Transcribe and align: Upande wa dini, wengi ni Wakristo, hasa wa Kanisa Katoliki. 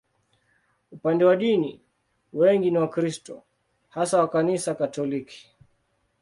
Upande 0.91 1.25
wa 1.25 1.35
dini, 1.35 1.81
wengi 2.33 2.71
ni 2.71 2.77
Wakristo, 2.77 3.43
hasa 3.89 4.19
wa 4.19 4.27
Kanisa 4.29 4.75
Katoliki. 4.75 5.51